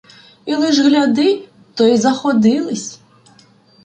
І 0.45 0.55
лиш 0.55 0.79
гляди, 0.79 1.47
то 1.75 1.85
й 1.87 1.97
заходились 1.97 2.99